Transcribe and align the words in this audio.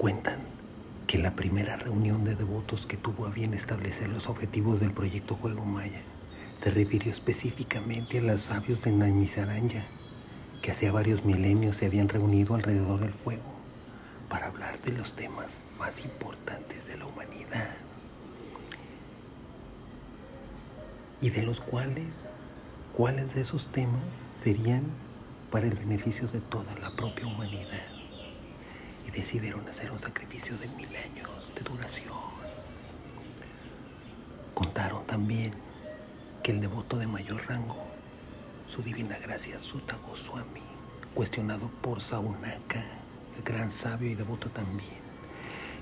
Cuentan 0.00 0.38
que 1.06 1.18
la 1.18 1.36
primera 1.36 1.76
reunión 1.76 2.24
de 2.24 2.34
devotos 2.34 2.86
que 2.86 2.96
tuvo 2.96 3.26
a 3.26 3.30
bien 3.30 3.52
establecer 3.52 4.08
los 4.08 4.30
objetivos 4.30 4.80
del 4.80 4.94
proyecto 4.94 5.34
Juego 5.34 5.66
Maya 5.66 6.00
se 6.62 6.70
refirió 6.70 7.12
específicamente 7.12 8.16
a 8.16 8.22
los 8.22 8.40
sabios 8.40 8.80
de 8.80 8.92
Naimisaranya, 8.92 9.86
que 10.62 10.70
hacía 10.70 10.90
varios 10.90 11.26
milenios 11.26 11.76
se 11.76 11.84
habían 11.84 12.08
reunido 12.08 12.54
alrededor 12.54 13.00
del 13.00 13.12
fuego 13.12 13.60
para 14.30 14.46
hablar 14.46 14.80
de 14.80 14.92
los 14.92 15.16
temas 15.16 15.60
más 15.78 16.02
importantes 16.02 16.86
de 16.86 16.96
la 16.96 17.04
humanidad 17.04 17.76
y 21.20 21.28
de 21.28 21.42
los 21.42 21.60
cuales, 21.60 22.24
cuáles 22.96 23.34
de 23.34 23.42
esos 23.42 23.70
temas 23.70 24.14
serían 24.42 24.84
para 25.50 25.66
el 25.66 25.74
beneficio 25.74 26.26
de 26.28 26.40
toda 26.40 26.74
la 26.76 26.90
propia 26.96 27.26
humanidad 27.26 27.99
y 29.06 29.10
decidieron 29.10 29.68
hacer 29.68 29.90
un 29.90 29.98
sacrificio 29.98 30.56
de 30.58 30.68
mil 30.68 30.88
años 30.96 31.52
de 31.54 31.62
duración. 31.62 32.14
Contaron 34.54 35.06
también 35.06 35.54
que 36.42 36.52
el 36.52 36.60
devoto 36.60 36.96
de 36.96 37.06
mayor 37.06 37.46
rango, 37.48 37.86
su 38.66 38.82
divina 38.82 39.18
gracia 39.18 39.58
Sutta 39.58 39.96
Goswami, 39.96 40.62
cuestionado 41.14 41.70
por 41.80 42.02
Saunaka, 42.02 42.84
el 43.36 43.42
gran 43.42 43.70
sabio 43.70 44.10
y 44.10 44.14
devoto 44.14 44.50
también, 44.50 45.00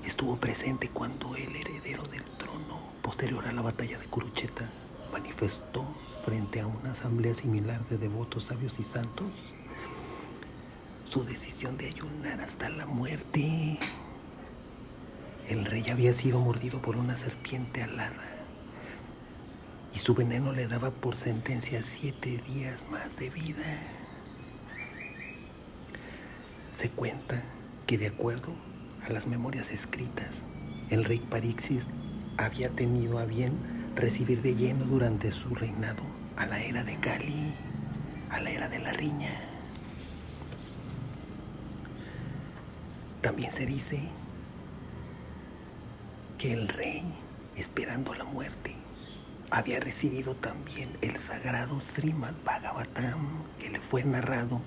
estuvo 0.05 0.37
presente 0.37 0.89
cuando 0.89 1.35
el 1.35 1.55
heredero 1.55 2.03
del 2.03 2.23
trono, 2.23 2.79
posterior 3.01 3.45
a 3.47 3.51
la 3.51 3.61
batalla 3.61 3.99
de 3.99 4.07
Kurucheta, 4.07 4.69
manifestó 5.11 5.85
frente 6.23 6.61
a 6.61 6.67
una 6.67 6.91
asamblea 6.91 7.33
similar 7.33 7.85
de 7.87 7.97
devotos 7.97 8.45
sabios 8.45 8.79
y 8.79 8.83
santos 8.83 9.58
su 11.09 11.23
decisión 11.23 11.75
de 11.75 11.87
ayunar 11.87 12.39
hasta 12.39 12.69
la 12.69 12.85
muerte. 12.85 13.79
El 15.49 15.65
rey 15.65 15.89
había 15.89 16.13
sido 16.13 16.39
mordido 16.39 16.83
por 16.83 16.97
una 16.97 17.17
serpiente 17.17 17.81
alada 17.81 18.27
y 19.95 19.97
su 19.97 20.13
veneno 20.13 20.53
le 20.53 20.67
daba 20.67 20.91
por 20.91 21.15
sentencia 21.15 21.81
siete 21.83 22.43
días 22.47 22.85
más 22.91 23.17
de 23.17 23.31
vida. 23.31 23.81
Se 26.77 26.91
cuenta 26.91 27.41
que 27.87 27.97
de 27.97 28.07
acuerdo 28.07 28.53
a 29.03 29.09
las 29.09 29.25
memorias 29.25 29.71
escritas, 29.71 30.29
el 30.91 31.05
rey 31.05 31.19
Parixis 31.19 31.87
había 32.37 32.69
tenido 32.69 33.17
a 33.17 33.25
bien 33.25 33.57
recibir 33.95 34.43
de 34.43 34.53
lleno 34.53 34.85
durante 34.85 35.31
su 35.31 35.55
reinado 35.55 36.03
a 36.37 36.45
la 36.45 36.61
era 36.61 36.83
de 36.83 36.99
Cali, 36.99 37.55
a 38.29 38.39
la 38.39 38.51
era 38.51 38.69
de 38.69 38.77
la 38.77 38.93
riña. 38.93 39.58
También 43.21 43.51
se 43.51 43.65
dice 43.65 43.99
que 46.37 46.53
el 46.53 46.69
rey, 46.69 47.03
esperando 47.57 48.13
la 48.13 48.23
muerte, 48.23 48.77
había 49.51 49.81
recibido 49.81 50.35
también 50.35 50.97
el 51.01 51.17
sagrado 51.17 51.81
Srimad 51.81 52.35
Bhagavatam 52.45 53.43
que 53.59 53.69
le 53.69 53.81
fue 53.81 54.05
narrado 54.05 54.61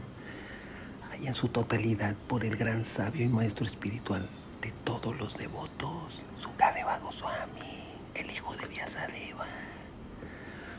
en 1.23 1.35
su 1.35 1.49
totalidad 1.49 2.15
por 2.29 2.45
el 2.45 2.57
gran 2.57 2.85
sabio 2.85 3.25
y 3.25 3.29
maestro 3.29 3.65
espiritual 3.65 4.29
de 4.61 4.73
todos 4.85 5.17
los 5.17 5.39
devotos, 5.39 6.23
Sukadeva 6.39 6.99
Goswami, 6.99 7.85
el 8.15 8.31
hijo 8.31 8.55
de 8.57 8.67
Vyasadeva, 8.67 9.47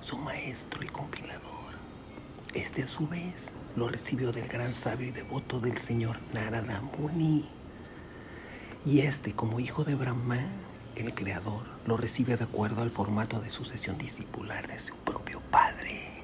su 0.02 0.18
maestro 0.20 0.84
y 0.84 0.88
compilador. 0.88 1.74
Este 2.54 2.84
a 2.84 2.88
su 2.88 3.08
vez 3.08 3.34
lo 3.76 3.88
recibió 3.88 4.32
del 4.32 4.48
gran 4.48 4.76
sabio 4.76 5.08
y 5.08 5.12
devoto 5.12 5.60
del 5.60 5.78
señor 5.80 6.20
Narada 6.34 6.82
Muni 6.82 7.50
y 8.86 9.02
este, 9.02 9.34
como 9.34 9.60
hijo 9.60 9.84
de 9.84 9.96
Brahma, 9.96 10.40
el 10.96 11.14
creador, 11.14 11.66
lo 11.86 11.98
recibe 11.98 12.36
de 12.38 12.44
acuerdo 12.44 12.82
al 12.82 12.92
formato 12.92 13.40
de 13.40 13.50
sucesión 13.50 13.98
discipular 13.98 14.68
de 14.68 14.78
su 14.78 14.96
propio 14.98 15.42
padre. 15.50 16.24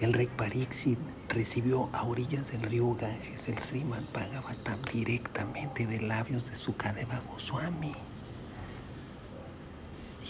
El 0.00 0.12
rey 0.12 0.26
Pariksit 0.26 0.98
recibió 1.28 1.90
a 1.92 2.04
orillas 2.04 2.50
del 2.50 2.62
río 2.62 2.94
Ganges 2.94 3.48
el 3.48 3.58
Srimad 3.58 4.02
Bhagavatam 4.12 4.80
directamente 4.92 5.86
de 5.86 6.00
labios 6.00 6.50
de 6.50 6.56
Sukadeva 6.56 7.20
Goswami. 7.30 7.94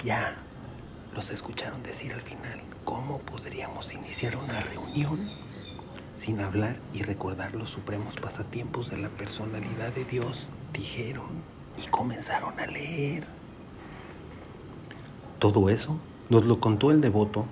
Ya 0.04 0.36
los 1.14 1.30
escucharon 1.30 1.82
decir 1.82 2.12
al 2.12 2.22
final, 2.22 2.60
¿cómo 2.84 3.24
podríamos 3.24 3.92
iniciar 3.94 4.36
una 4.36 4.60
reunión 4.60 5.28
sin 6.26 6.40
hablar 6.40 6.76
y 6.92 7.04
recordar 7.04 7.54
los 7.54 7.70
supremos 7.70 8.16
pasatiempos 8.16 8.90
de 8.90 8.96
la 8.96 9.10
personalidad 9.10 9.94
de 9.94 10.04
Dios 10.04 10.48
dijeron 10.72 11.28
y 11.80 11.86
comenzaron 11.86 12.58
a 12.58 12.66
leer. 12.66 13.28
Todo 15.38 15.70
eso 15.70 16.00
nos 16.28 16.44
lo 16.44 16.58
contó 16.58 16.90
el 16.90 17.00
devoto 17.00 17.46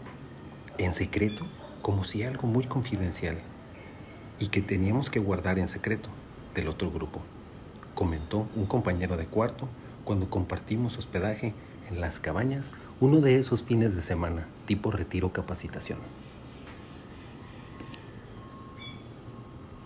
en 0.77 0.93
secreto, 0.93 1.47
como 1.83 2.03
si 2.03 2.25
algo 2.25 2.49
muy 2.49 2.65
confidencial 2.65 3.39
y 4.41 4.49
que 4.49 4.61
teníamos 4.61 5.09
que 5.09 5.21
guardar 5.21 5.61
en 5.61 5.69
secreto 5.69 6.09
del 6.57 6.67
otro 6.67 6.91
grupo, 6.91 7.21
comentó 7.95 8.49
un 8.57 8.67
compañero 8.67 9.17
de 9.17 9.27
cuarto 9.27 9.69
cuando 10.05 10.29
compartimos 10.29 10.99
hospedaje 10.99 11.55
en 11.89 12.01
las 12.01 12.19
cabañas 12.19 12.73
uno 12.99 13.21
de 13.21 13.39
esos 13.39 13.63
fines 13.63 13.95
de 13.95 14.03
semana, 14.03 14.49
tipo 14.67 14.91
retiro 14.91 15.33
capacitación. 15.33 16.24